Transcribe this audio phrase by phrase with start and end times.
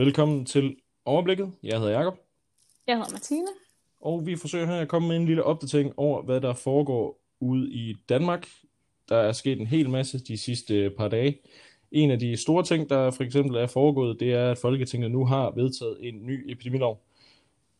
[0.00, 1.52] Velkommen til Overblikket.
[1.62, 2.14] Jeg hedder Jakob
[2.86, 3.46] Jeg hedder Martine.
[4.00, 7.72] og vi forsøger her at komme med en lille opdatering over, hvad der foregår ude
[7.72, 8.48] i Danmark.
[9.08, 11.38] Der er sket en hel masse de sidste par dage.
[11.92, 15.24] En af de store ting, der for eksempel er foregået, det er, at Folketinget nu
[15.26, 17.02] har vedtaget en ny epidemilov.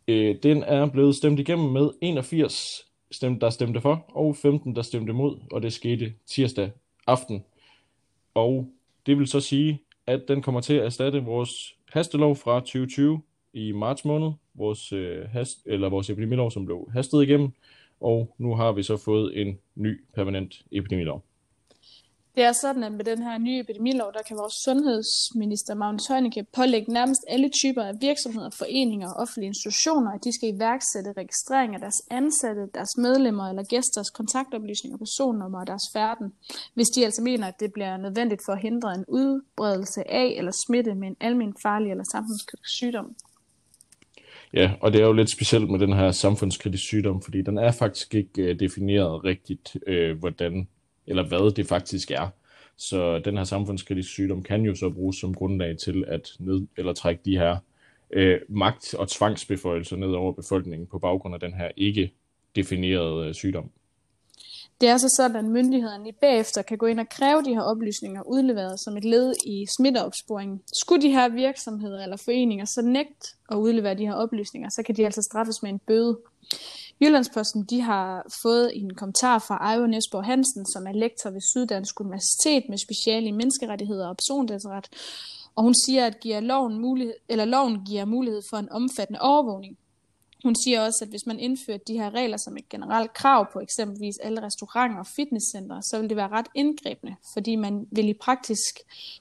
[0.09, 4.83] Øh, Den er blevet stemt igennem med 81 stemte, der stemte for, og 15, der
[4.83, 6.71] stemte mod, og det skete tirsdag
[7.07, 7.45] aften.
[8.35, 8.73] Og
[9.07, 13.23] det vil så sige, at den kommer til at erstatte vores hastelov fra 2020
[13.53, 17.51] i marts måned, vores, øh, hast, eller vores epidemilov, som blev hastet igennem,
[18.01, 21.25] og nu har vi så fået en ny permanent epidemilov.
[22.35, 26.47] Det er sådan, at med den her nye epidemilov, der kan vores sundhedsminister Magnus Heunicke
[26.57, 31.75] pålægge nærmest alle typer af virksomheder, foreninger og offentlige institutioner, at de skal iværksætte registrering
[31.75, 36.33] af deres ansatte, deres medlemmer eller gæsters kontaktoplysninger, personnummer og deres færden,
[36.75, 40.53] hvis de altså mener, at det bliver nødvendigt for at hindre en udbredelse af eller
[40.67, 43.17] smitte med en almen farlig eller samfundskritisk sygdom.
[44.55, 47.73] Ja, og det er jo lidt specielt med den her samfundskritisk sygdom, fordi den er
[47.73, 50.69] faktisk ikke øh, defineret rigtigt, øh, hvordan
[51.11, 52.29] eller hvad det faktisk er.
[52.77, 56.93] Så den her samfundskritiske sygdom kan jo så bruges som grundlag til at ned eller
[56.93, 57.57] trække de her
[58.11, 62.13] øh, magt- og tvangsbeføjelser ned over befolkningen på baggrund af den her ikke
[62.57, 63.71] definerede øh, sygdom.
[64.81, 67.63] Det er så sådan, at myndighederne i bagefter kan gå ind og kræve de her
[67.63, 70.61] oplysninger udleveret som et led i smitteopsporingen.
[70.83, 74.97] Skulle de her virksomheder eller foreninger så nægte at udlevere de her oplysninger, så kan
[74.97, 76.19] de altså straffes med en bøde.
[77.03, 82.01] Jyllandsposten de har fået en kommentar fra Ejo Nesborg Hansen, som er lektor ved Syddansk
[82.01, 84.89] Universitet med speciale i menneskerettigheder og personlighedsret.
[85.55, 89.79] Og hun siger, at giver loven, mulighed, eller loven giver mulighed for en omfattende overvågning.
[90.45, 93.61] Hun siger også, at hvis man indfører de her regler som et generelt krav på
[93.61, 98.15] eksempelvis alle restauranter og fitnesscentre, så vil det være ret indgribende, fordi man vil i
[98.15, 98.75] praktisk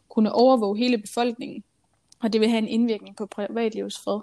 [0.09, 1.63] kunne overvåge hele befolkningen,
[2.19, 4.19] og det vil have en indvirkning på privatlivets fred.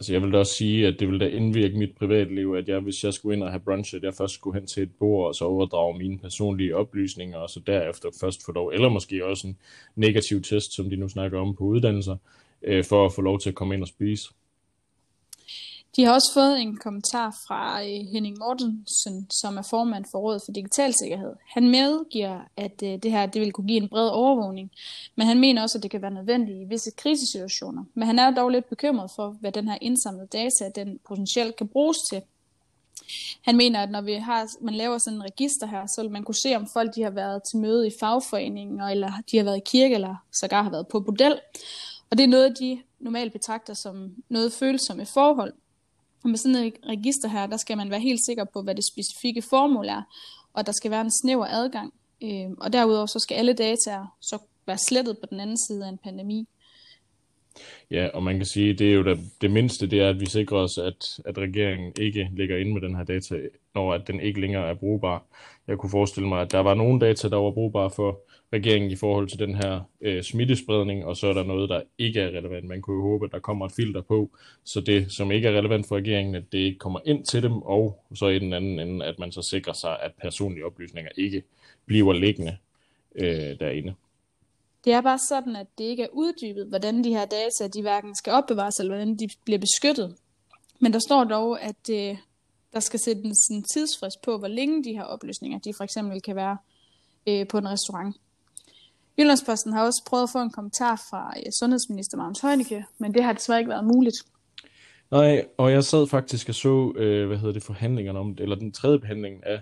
[0.00, 2.80] Altså jeg vil da også sige, at det vil da indvirke mit privatliv, at jeg,
[2.80, 5.28] hvis jeg skulle ind og have brunch, at jeg først skulle hen til et bord
[5.28, 9.46] og så overdrage mine personlige oplysninger, og så derefter først få lov, eller måske også
[9.46, 9.58] en
[9.96, 12.16] negativ test, som de nu snakker om på uddannelser,
[12.62, 14.28] øh, for at få lov til at komme ind og spise.
[15.96, 20.42] De har også fået en kommentar fra øh, Henning Mortensen, som er formand for Rådet
[20.44, 21.32] for Digital Sikkerhed.
[21.54, 24.70] Han medgiver, at øh, det her det vil kunne give en bred overvågning,
[25.16, 27.84] men han mener også, at det kan være nødvendigt i visse krisesituationer.
[27.94, 31.68] Men han er dog lidt bekymret for, hvad den her indsamlede data den potentielt kan
[31.68, 32.22] bruges til.
[33.42, 36.24] Han mener, at når vi har, man laver sådan en register her, så vil man
[36.24, 39.56] kunne se, om folk de har været til møde i fagforeninger, eller de har været
[39.56, 41.40] i kirke, eller sågar har været på bordel.
[42.10, 45.52] Og det er noget, de normalt betragter som noget følsomme forhold.
[46.22, 48.84] Og med sådan et register her, der skal man være helt sikker på, hvad det
[48.92, 50.02] specifikke formål er,
[50.52, 51.92] og der skal være en snæver adgang.
[52.22, 55.88] Øh, og derudover så skal alle data så være slettet på den anden side af
[55.88, 56.48] en pandemi.
[57.90, 60.26] Ja, og man kan sige, det er jo det, det mindste, det er, at vi
[60.26, 63.36] sikrer os, at, at regeringen ikke ligger inde med den her data,
[63.74, 65.24] når at den ikke længere er brugbar.
[65.68, 68.20] Jeg kunne forestille mig, at der var nogle data, der var brugbare for
[68.52, 72.20] regeringen i forhold til den her øh, smittespredning, og så er der noget, der ikke
[72.20, 72.68] er relevant.
[72.68, 74.30] Man kunne jo håbe, at der kommer et filter på,
[74.64, 77.62] så det, som ikke er relevant for regeringen, at det ikke kommer ind til dem,
[77.62, 81.42] og så i den anden ende, at man så sikrer sig, at personlige oplysninger ikke
[81.86, 82.56] bliver liggende
[83.14, 83.94] øh, derinde.
[84.84, 88.16] Det er bare sådan, at det ikke er uddybet, hvordan de her data de hverken
[88.16, 90.16] skal opbevares, eller hvordan de bliver beskyttet.
[90.78, 92.16] Men der står dog, at øh,
[92.72, 96.36] der skal sættes en tidsfrist på, hvor længe de her oplysninger de for eksempel kan
[96.36, 96.56] være
[97.26, 98.16] øh, på en restaurant.
[99.18, 103.32] Jyllandsposten har også prøvet at få en kommentar fra sundhedsminister Magnus Heunicke, men det har
[103.32, 104.16] desværre ikke været muligt.
[105.10, 108.72] Nej, og jeg sad faktisk og så, øh, hvad hedder det, forhandlingerne om, eller den
[108.72, 109.60] tredje behandling af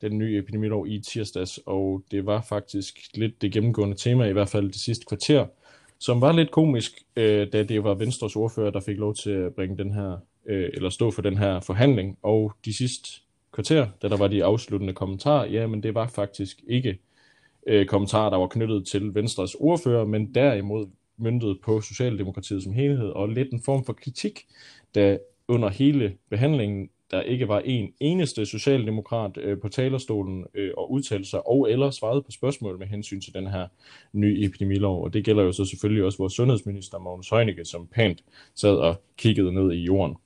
[0.00, 4.48] den nye epidemilov i tirsdags, og det var faktisk lidt det gennemgående tema, i hvert
[4.48, 5.46] fald det sidste kvarter,
[5.98, 9.54] som var lidt komisk, øh, da det var Venstres ordfører, der fik lov til at
[9.54, 10.16] bringe den her,
[10.46, 13.08] øh, eller stå for den her forhandling, og de sidste
[13.52, 16.98] kvarter, da der var de afsluttende kommentarer, ja, men det var faktisk ikke
[17.66, 20.86] øh, kommentarer, der var knyttet til Venstres ordfører, men derimod
[21.16, 24.46] myndet på Socialdemokratiet som helhed, og lidt en form for kritik,
[24.94, 25.18] da
[25.48, 31.28] under hele behandlingen der ikke var en eneste socialdemokrat øh, på talerstolen øh, og udtalte
[31.28, 33.68] sig og eller svarede på spørgsmål med hensyn til den her
[34.12, 35.04] nye epidemilov.
[35.04, 38.24] Og det gælder jo så selvfølgelig også vores sundhedsminister, Magnus Heunicke, som pænt
[38.54, 40.16] sad og kiggede ned i jorden.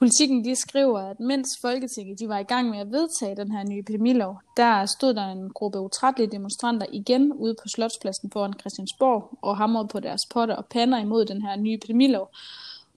[0.00, 3.64] Politikken de skriver, at mens Folketinget de var i gang med at vedtage den her
[3.70, 9.38] nye epidemilov, der stod der en gruppe utrættelige demonstranter igen ude på Slotspladsen foran Christiansborg
[9.42, 12.30] og hamrede på deres potter og pander imod den her nye epidemilov.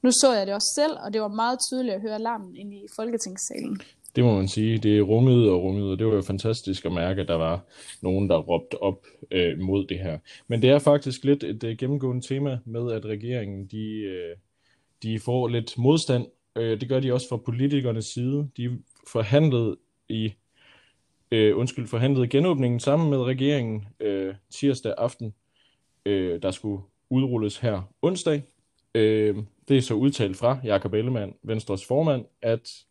[0.01, 2.73] Nu så jeg det også selv, og det var meget tydeligt at høre larmen ind
[2.73, 3.81] i Folketingssalen.
[4.15, 4.77] Det må man sige.
[4.77, 7.65] Det rungede og rungede, og det var jo fantastisk at mærke, at der var
[8.01, 10.17] nogen, der råbte op øh, mod det her.
[10.47, 14.35] Men det er faktisk lidt et øh, gennemgående tema med, at regeringen de, øh,
[15.03, 16.25] de får lidt modstand.
[16.55, 18.49] Øh, det gør de også fra politikernes side.
[18.57, 19.77] De forhandlede
[20.09, 20.33] i
[21.31, 25.33] øh, undskyld, forhandlede genåbningen sammen med regeringen øh, tirsdag aften,
[26.05, 28.43] øh, der skulle udrulles her onsdag.
[28.95, 32.85] Øh, det er så udtalt fra Jakob Ellemann, Venstres formand, at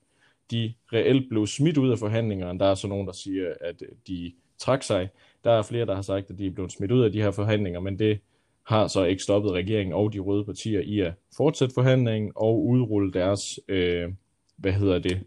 [0.51, 2.59] de reelt blev smidt ud af forhandlingerne.
[2.59, 5.09] Der er så nogen, der siger, at de trak sig.
[5.45, 7.31] Der er flere, der har sagt, at de er blevet smidt ud af de her
[7.31, 8.19] forhandlinger, men det
[8.67, 13.13] har så ikke stoppet regeringen og de røde partier i at fortsætte forhandlingen og udrulle
[13.13, 14.13] deres, øh,
[14.57, 15.23] hvad hedder det,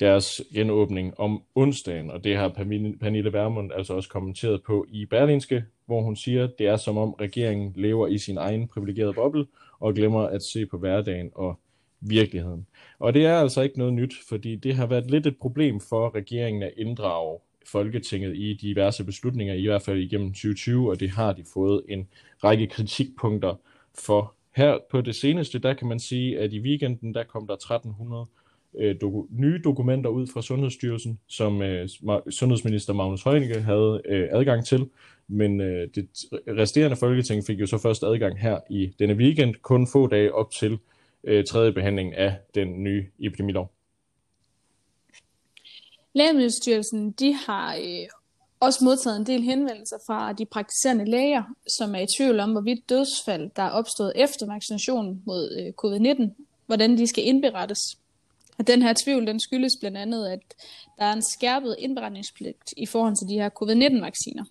[0.00, 2.48] deres genåbning om onsdagen, og det har
[3.00, 7.12] Pernille Vermund altså også kommenteret på i Berlinske, hvor hun siger, det er som om
[7.12, 9.46] regeringen lever i sin egen privilegerede boble
[9.80, 11.58] og glemmer at se på hverdagen og
[12.00, 12.66] virkeligheden.
[12.98, 16.14] Og det er altså ikke noget nyt, fordi det har været lidt et problem for
[16.14, 17.38] regeringen at inddrage
[17.72, 22.08] Folketinget i diverse beslutninger, i hvert fald igennem 2020, og det har de fået en
[22.44, 23.54] række kritikpunkter
[23.98, 24.34] for.
[24.56, 28.26] Her på det seneste, der kan man sige, at i weekenden, der kom der 1300
[28.78, 31.88] øh, doku- nye dokumenter ud fra Sundhedsstyrelsen, som øh,
[32.30, 34.88] sundhedsminister Magnus Heunicke havde øh, adgang til,
[35.28, 36.08] men øh, det
[36.48, 40.50] resterende folketing fik jo så først adgang her i denne weekend, kun få dage op
[40.50, 40.78] til
[41.24, 43.77] øh, tredje behandling af den nye epidemilov.
[46.14, 48.08] Lægemiddelstyrelsen de har øh,
[48.60, 51.42] også modtaget en del henvendelser fra de praktiserende læger,
[51.78, 56.44] som er i tvivl om, hvorvidt dødsfald, der er opstået efter vaccinationen mod øh, covid-19,
[56.66, 57.78] hvordan de skal indberettes.
[58.58, 60.40] Og den her tvivl, den skyldes blandt andet, at
[60.98, 64.44] der er en skærpet indberetningspligt i forhold til de her covid-19-vacciner.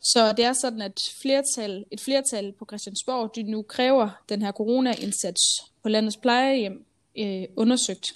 [0.00, 4.52] Så det er sådan, at flertal, et flertal på Christiansborg de nu kræver den her
[4.52, 5.40] corona-indsats
[5.82, 6.84] på landets plejehjem
[7.18, 8.12] øh, undersøgt,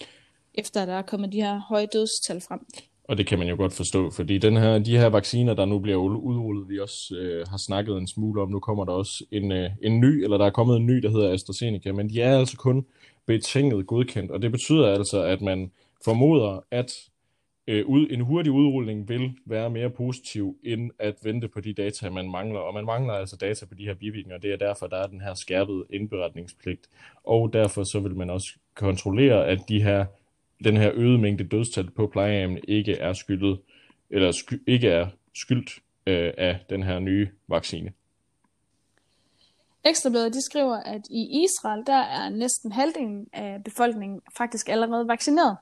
[0.54, 2.60] efter der er kommet de her høje dødstal frem.
[3.04, 5.78] Og det kan man jo godt forstå, fordi den her, de her vacciner, der nu
[5.78, 9.52] bliver udrullet, vi også øh, har snakket en smule om, nu kommer der også en,
[9.52, 12.38] øh, en ny, eller der er kommet en ny, der hedder AstraZeneca, men de er
[12.38, 12.86] altså kun
[13.26, 15.70] betinget godkendt, og det betyder altså, at man
[16.04, 16.92] formoder, at
[17.66, 22.10] øh, ud, en hurtig udrulning vil være mere positiv, end at vente på de data,
[22.10, 22.60] man mangler.
[22.60, 25.06] Og man mangler altså data på de her bivirkninger, og det er derfor, der er
[25.06, 26.88] den her skærpede indberetningspligt.
[27.24, 30.04] Og derfor så vil man også kontrollere, at de her,
[30.64, 33.60] den her øgede mængde dødstal på plejehjemmet ikke er skyldet,
[34.10, 35.70] eller sky, ikke er skyldt
[36.06, 37.92] øh, af den her nye vaccine.
[39.84, 45.56] Ekstrabladet de skriver, at i Israel der er næsten halvdelen af befolkningen faktisk allerede vaccineret.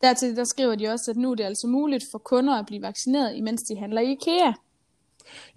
[0.00, 2.82] Dertil der skriver de også, at nu er det altså muligt for kunder at blive
[2.82, 4.52] vaccineret, imens de handler i IKEA.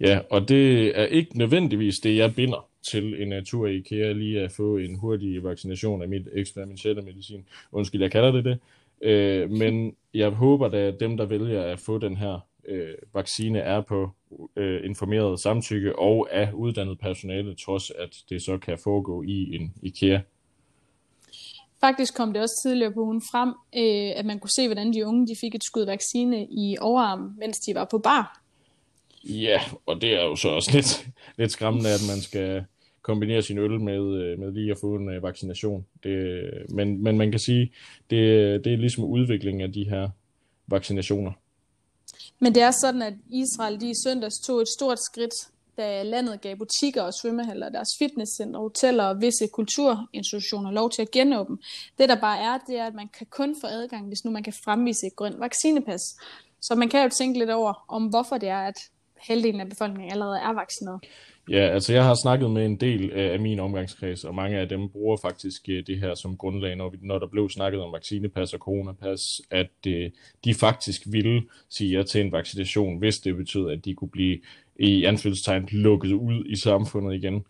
[0.00, 4.12] Ja, og det er ikke nødvendigvis det, jeg binder til en uh, tur i IKEA,
[4.12, 7.44] lige at få en hurtig vaccination af mit eksperimentelle medicin.
[7.72, 8.58] Undskyld, jeg kalder det det.
[9.00, 13.80] Uh, men jeg håber at dem, der vælger at få den her uh, vaccine, er
[13.80, 19.56] på uh, informeret samtykke og af uddannet personale, trods at det så kan foregå i
[19.56, 20.20] en IKEA.
[21.80, 25.06] Faktisk kom det også tidligere på ugen frem, øh, at man kunne se, hvordan de
[25.06, 28.40] unge de fik et skud vaccine i overarmen, mens de var på bar.
[29.24, 31.08] Ja, og det er jo så også lidt,
[31.38, 32.64] lidt skræmmende, at man skal
[33.04, 35.86] kombinere sin øl med, øh, med lige at få en øh, vaccination.
[36.02, 37.72] Det, øh, men, men man kan sige,
[38.10, 38.18] det,
[38.64, 40.08] det er ligesom udviklingen af de her
[40.66, 41.32] vaccinationer.
[42.38, 45.34] Men det er sådan, at Israel de i søndags tog et stort skridt
[45.76, 51.10] da landet gav butikker og svømmehaller, deres fitnesscenter, hoteller og visse kulturinstitutioner lov til at
[51.10, 51.56] genåbne.
[51.98, 54.42] Det der bare er, det er, at man kan kun få adgang, hvis nu man
[54.42, 56.00] kan fremvise et grønt vaccinepas.
[56.60, 58.74] Så man kan jo tænke lidt over, om hvorfor det er, at
[59.28, 61.00] halvdelen af befolkningen allerede er vaccineret.
[61.50, 64.88] Ja, altså jeg har snakket med en del af min omgangskreds, og mange af dem
[64.88, 68.54] bruger faktisk øh, det her som grundlag, når, vi, når der blev snakket om vaccinepas
[68.54, 70.10] og coronapas, at øh,
[70.44, 74.38] de faktisk ville sige ja til en vaccination, hvis det betød, at de kunne blive
[74.76, 77.44] i anfølgelsestegn lukket ud i samfundet igen.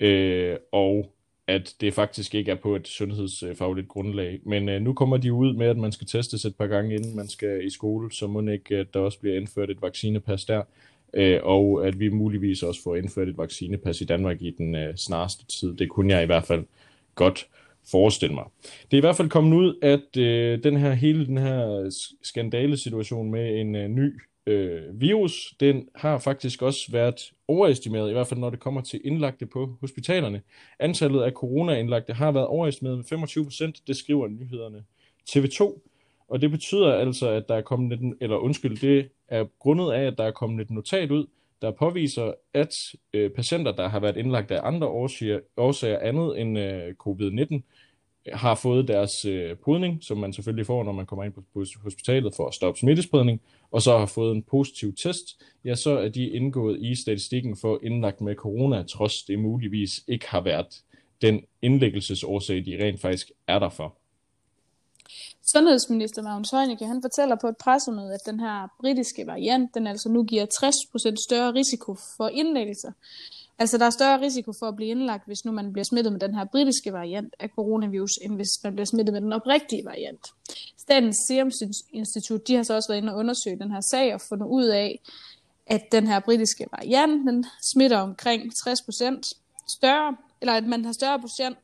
[0.00, 1.12] Øh, og
[1.46, 4.40] at det faktisk ikke er på et sundhedsfagligt grundlag.
[4.42, 7.16] Men øh, nu kommer de ud med, at man skal testes et par gange, inden
[7.16, 10.62] man skal i skole, så må ikke, at der også bliver indført et vaccinepas der,
[11.14, 14.96] øh, og at vi muligvis også får indført et vaccinepas i Danmark i den øh,
[14.96, 15.74] snareste tid.
[15.74, 16.64] Det kunne jeg i hvert fald
[17.14, 17.48] godt
[17.90, 18.44] forestille mig.
[18.62, 21.90] Det er i hvert fald kommet ud, at øh, den her hele den her
[22.22, 28.26] skandalesituation med en øh, ny øh, virus, den har faktisk også været overestimeret, i hvert
[28.26, 30.42] fald når det kommer til indlagte på hospitalerne.
[30.78, 34.84] Antallet af corona-indlagte har været overestimeret med 25 procent, det skriver nyhederne
[35.30, 35.80] TV2.
[36.28, 40.06] Og det betyder altså, at der er kommet en, eller undskyld, det er grundet af,
[40.06, 41.26] at der er kommet et notat ud,
[41.62, 42.74] der påviser, at
[43.12, 47.60] øh, patienter, der har været indlagt af andre årsager, årsager andet end øh, covid-19,
[48.32, 51.64] har fået deres øh, podning, som man selvfølgelig får, når man kommer ind på, på
[51.82, 56.08] hospitalet for at stoppe smittespredning, og så har fået en positiv test, ja, så er
[56.08, 60.82] de indgået i statistikken for indlagt med corona, trods det muligvis ikke har været
[61.22, 63.97] den indlæggelsesårsag, de rent faktisk er der for.
[65.52, 70.08] Sundhedsminister Magnus Heunicke, han fortæller på et pressemøde, at den her britiske variant, den altså
[70.08, 72.92] nu giver 60% større risiko for indlæggelser.
[73.58, 76.20] Altså der er større risiko for at blive indlagt, hvis nu man bliver smittet med
[76.20, 80.26] den her britiske variant af coronavirus, end hvis man bliver smittet med den oprigtige variant.
[80.78, 81.50] Statens Serum
[81.92, 84.64] Institut, de har så også været inde og undersøge den her sag og fundet ud
[84.64, 85.00] af,
[85.66, 89.20] at den her britiske variant, den smitter omkring 60%
[89.68, 91.58] større, eller at man har større procent,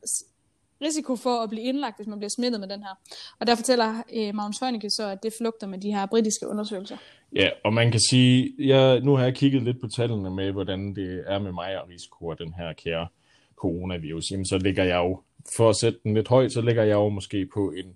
[0.85, 2.95] risiko for at blive indlagt, hvis man bliver smittet med den her.
[3.41, 6.97] Og der fortæller øh, Magnus Heunicke så, at det flugter med de her britiske undersøgelser.
[7.35, 10.95] Ja, og man kan sige, jeg, nu har jeg kigget lidt på tallene med, hvordan
[10.95, 13.09] det er med mig og risiko af den her kære
[13.57, 14.31] coronavirus.
[14.31, 15.21] Jamen, så ligger jeg jo,
[15.57, 17.95] for at sætte den lidt højt, så ligger jeg jo måske på en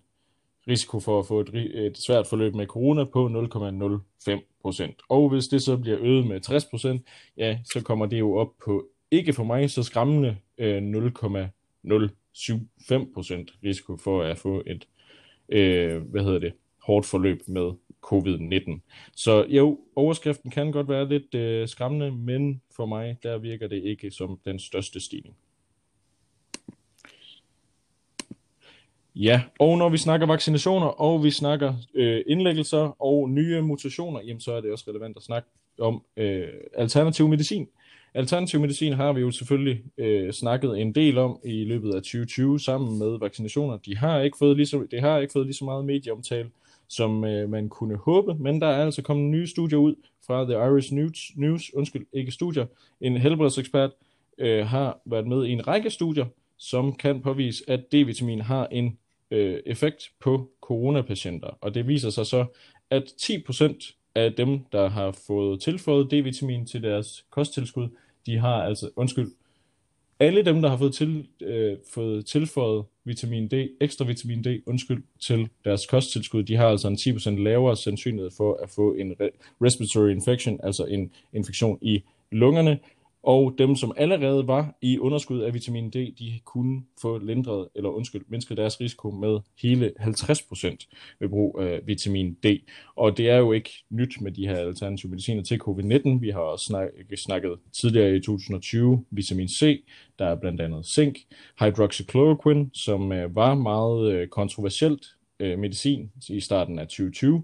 [0.69, 1.49] risiko for at få et,
[1.87, 4.95] et svært forløb med corona på 0,05 procent.
[5.09, 7.03] Og hvis det så bliver øget med 60 procent,
[7.37, 13.59] ja, så kommer det jo op på, ikke for mig så skræmmende, øh, 0,0 7-5%
[13.65, 14.89] risiko for at få et,
[15.49, 16.53] øh, hvad hedder det,
[16.83, 17.73] hårdt forløb med
[18.07, 18.81] covid-19.
[19.17, 23.83] Så jo, overskriften kan godt være lidt øh, skræmmende, men for mig, der virker det
[23.83, 25.37] ikke som den største stigning.
[29.15, 34.41] Ja, og når vi snakker vaccinationer, og vi snakker øh, indlæggelser og nye mutationer, jamen
[34.41, 35.49] så er det også relevant at snakke
[35.79, 37.69] om øh, alternativ medicin.
[38.15, 42.61] Alternativ medicin har vi jo selvfølgelig øh, snakket en del om i løbet af 2020
[42.61, 43.77] sammen med vaccinationer.
[43.77, 46.51] De har ikke fået lige så, det har ikke fået lige så meget medieomtale,
[46.89, 49.95] som øh, man kunne håbe, men der er altså kommet nye studier ud
[50.27, 52.67] fra The Irish News, News undskyld, ikke studier.
[53.01, 53.91] En helbredsekspert
[54.39, 56.27] øh, har været med i en række studier,
[56.59, 58.99] som kan påvise, at D-vitamin har en
[59.31, 61.59] øh, effekt på coronapatienter.
[61.61, 62.47] Og det viser sig så,
[62.91, 67.89] at 10% af dem, der har fået tilføjet D-vitamin til deres kosttilskud,
[68.27, 69.31] de har altså, undskyld,
[70.21, 75.03] alle dem, der har fået, til, øh, fået tilføjet vitamin D, ekstra vitamin D, undskyld,
[75.21, 79.15] til deres kosttilskud, de har altså en 10% lavere sandsynlighed for at få en
[79.63, 82.79] respiratory infection, altså en infektion i lungerne,
[83.23, 87.91] og dem, som allerede var i underskud af vitamin D, de kunne få lindret, eller
[87.91, 92.47] undskyld, mindsket deres risiko med hele 50% ved brug af vitamin D.
[92.97, 96.09] Og det er jo ikke nyt med de her alternative mediciner til covid-19.
[96.21, 99.85] Vi har også snakket, snakket tidligere i 2020 vitamin C,
[100.19, 101.19] der er blandt andet zink,
[101.61, 105.07] hydroxychloroquine, som øh, var meget øh, kontroversielt
[105.41, 107.43] øh, medicin i starten af 2020,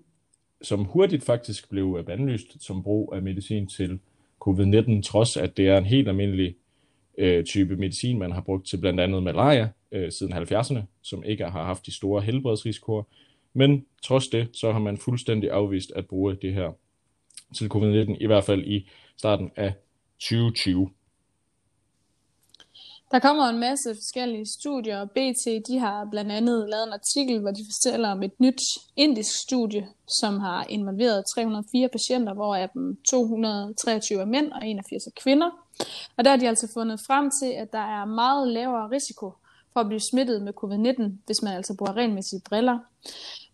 [0.63, 3.99] som hurtigt faktisk blev bandlyst som brug af medicin til
[4.49, 6.55] covid-19, trods at det er en helt almindelig
[7.19, 11.45] øh, type medicin, man har brugt til blandt andet malaria øh, siden 70'erne, som ikke
[11.45, 13.03] har haft de store helbredsrisikoer.
[13.53, 16.73] Men trods det, så har man fuldstændig afvist at bruge det her
[17.55, 19.75] til covid-19, i hvert fald i starten af
[20.19, 20.91] 2020.
[23.11, 27.41] Der kommer en masse forskellige studier, og BT de har blandt andet lavet en artikel,
[27.41, 28.61] hvor de fortæller om et nyt
[28.97, 29.89] indisk studie,
[30.21, 35.51] som har involveret 304 patienter, hvor af dem 223 er mænd og 81 er kvinder.
[36.17, 39.33] Og der har de altså fundet frem til, at der er meget lavere risiko
[39.73, 42.79] for at blive smittet med covid-19, hvis man altså bruger regelmæssige briller.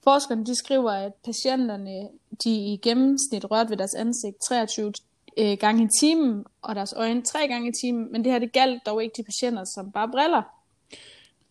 [0.05, 2.09] Forskerne de skriver, at patienterne
[2.45, 4.93] de i gennemsnit rørte ved deres ansigt 23
[5.39, 8.53] øh, gange i timen, og deres øjne tre gange i timen, men det her det
[8.53, 10.43] galt dog ikke de patienter, som bare briller.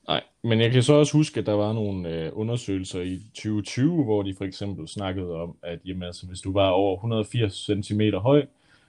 [0.08, 4.04] Nej, men jeg kan så også huske, at der var nogle øh, undersøgelser i 2020,
[4.04, 8.02] hvor de for eksempel snakkede om, at jamen, altså, hvis du var over 180 cm
[8.02, 8.46] høj,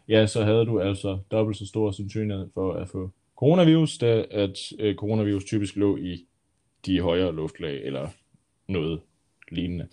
[0.09, 4.73] ja, så havde du altså dobbelt så stor sandsynlighed for at få coronavirus, da at
[4.79, 6.27] øh, coronavirus typisk lå i
[6.87, 8.09] de højere luftlag eller
[8.69, 9.01] noget
[9.51, 9.89] lignende.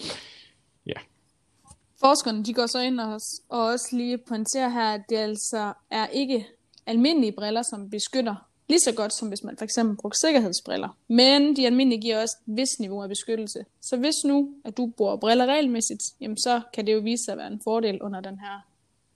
[2.00, 6.08] Forskerne de går så ind og, og også lige pointerer her, at det altså er
[6.08, 6.46] ikke
[6.86, 8.36] almindelige briller, som beskytter
[8.70, 10.98] lige så godt, som hvis man for eksempel brugte sikkerhedsbriller.
[11.08, 13.60] Men de almindelige giver også et vis niveau af beskyttelse.
[13.82, 17.32] Så hvis nu, at du bruger briller regelmæssigt, jamen så kan det jo vise sig
[17.32, 18.60] at være en fordel under den her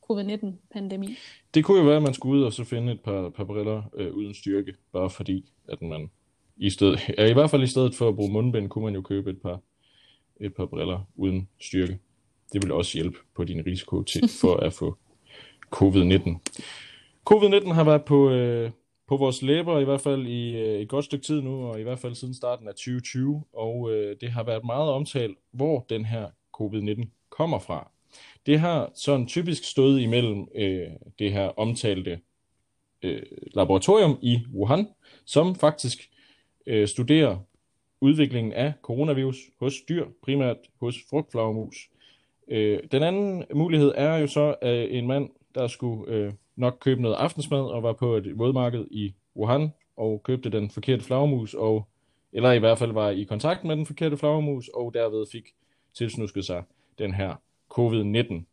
[0.09, 1.15] covid-19-pandemi.
[1.53, 3.83] Det kunne jo være, at man skulle ud og så finde et par, par briller
[3.97, 6.11] øh, uden styrke, bare fordi, at man
[6.57, 9.01] i stedet, ja, i hvert fald i stedet for at bruge mundbind, kunne man jo
[9.01, 9.59] købe et par,
[10.39, 11.99] et par briller uden styrke
[12.53, 14.97] det vil også hjælpe på din risiko til for at få
[15.75, 16.37] covid-19.
[17.29, 18.71] Covid-19 har været på, øh,
[19.07, 21.83] på vores læber i hvert fald i øh, et godt stykke tid nu, og i
[21.83, 26.05] hvert fald siden starten af 2020, og øh, det har været meget omtalt, hvor den
[26.05, 26.29] her
[26.61, 27.91] covid-19 kommer fra.
[28.45, 30.87] Det har sådan typisk stået imellem øh,
[31.19, 32.19] det her omtalte
[33.01, 33.21] øh,
[33.55, 34.87] laboratorium i Wuhan,
[35.25, 36.09] som faktisk
[36.67, 37.37] øh, studerer
[38.01, 41.90] udviklingen af coronavirus hos dyr, primært hos frugtflagermus.
[42.51, 47.01] Øh, den anden mulighed er jo så at en mand, der skulle øh, nok købe
[47.01, 51.87] noget aftensmad og var på et vådmarked i Wuhan og købte den forkerte flagermus, og,
[52.33, 55.43] eller i hvert fald var i kontakt med den forkerte flagermus, og derved fik
[55.93, 56.63] tilsnusket sig
[56.99, 57.35] den her
[57.73, 58.43] covid-19.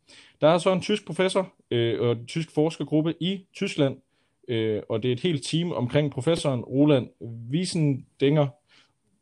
[0.40, 3.96] Der er så en tysk professor øh, og en tysk forskergruppe i Tyskland,
[4.48, 7.08] øh, og det er et helt team omkring professoren Roland
[7.50, 8.46] Wiesendinger,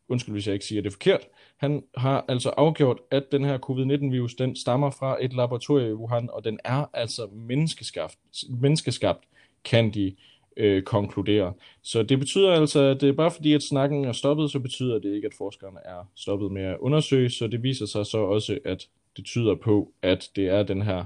[0.09, 1.21] undskyld hvis jeg ikke siger det forkert,
[1.57, 6.29] han har altså afgjort, at den her covid-19-virus, den stammer fra et laboratorium i Wuhan,
[6.29, 8.17] og den er altså menneskeskabt,
[8.49, 9.23] menneskeskabt
[9.63, 10.15] kan de
[10.57, 11.53] øh, konkludere.
[11.81, 14.99] Så det betyder altså, at det er bare fordi, at snakken er stoppet, så betyder
[14.99, 18.59] det ikke, at forskerne er stoppet med at undersøge, så det viser sig så også,
[18.65, 18.87] at
[19.17, 21.05] det tyder på, at det er den her,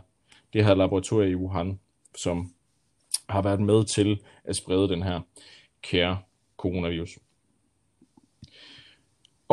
[0.53, 1.79] det her laboratorium i Wuhan,
[2.17, 2.53] som
[3.29, 5.21] har været med til at sprede den her
[5.81, 6.19] kære
[6.57, 7.17] coronavirus.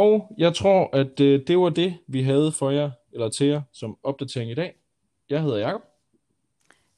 [0.05, 3.63] Og jeg tror, at øh, det var det, vi havde for jer, eller til jer,
[3.73, 4.75] som opdatering i dag.
[5.31, 5.83] Jeg hedder Jakob.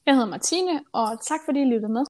[0.07, 1.99] Jeg hedder Martine, og tak fordi I lyttede med.